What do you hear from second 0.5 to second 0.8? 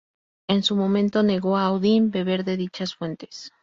su